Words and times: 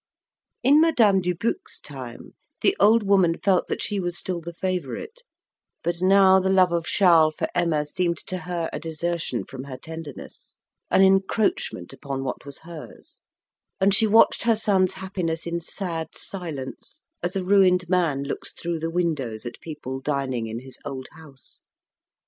In 0.63 0.81
Madame 0.81 1.21
Dubuc's 1.21 1.79
time 1.79 2.33
the 2.61 2.75
old 2.79 3.03
woman 3.03 3.37
felt 3.37 3.67
that 3.67 3.83
she 3.83 3.99
was 3.99 4.17
still 4.17 4.41
the 4.41 4.51
favorite; 4.51 5.21
but 5.83 6.01
now 6.01 6.39
the 6.39 6.49
love 6.49 6.71
of 6.71 6.85
Charles 6.85 7.35
for 7.35 7.47
Emma 7.53 7.85
seemed 7.85 8.17
to 8.25 8.39
her 8.39 8.67
a 8.73 8.79
desertion 8.79 9.43
from 9.45 9.65
her 9.65 9.77
tenderness, 9.77 10.57
an 10.89 11.03
encroachment 11.03 11.93
upon 11.93 12.23
what 12.23 12.47
was 12.47 12.61
hers, 12.65 13.21
and 13.79 13.93
she 13.93 14.07
watched 14.07 14.41
her 14.41 14.55
son's 14.55 14.93
happiness 14.93 15.45
in 15.45 15.59
sad 15.59 16.07
silence, 16.17 17.01
as 17.21 17.35
a 17.35 17.43
ruined 17.43 17.87
man 17.87 18.23
looks 18.23 18.53
through 18.53 18.79
the 18.79 18.89
windows 18.89 19.45
at 19.45 19.61
people 19.61 19.99
dining 19.99 20.47
in 20.47 20.61
his 20.61 20.79
old 20.83 21.09
house. 21.11 21.61